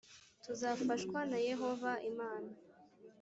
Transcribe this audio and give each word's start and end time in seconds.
tuzafashwa 0.43 1.19
na 1.29 1.37
yehova 1.47 1.91
imana 2.09 2.51